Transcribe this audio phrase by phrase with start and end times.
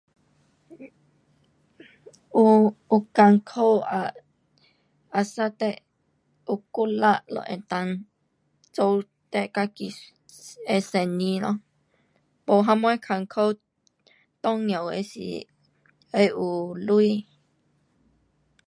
[2.33, 4.11] 有，有困苦啊
[5.11, 5.79] ，asal 你
[6.47, 8.05] 有努力就能够
[8.73, 9.39] 做自
[9.75, 9.93] 己
[10.65, 11.59] 的生意咯。
[12.45, 13.59] 没什么困苦，
[14.41, 15.19] 重要的是
[16.13, 17.23] 要有钱。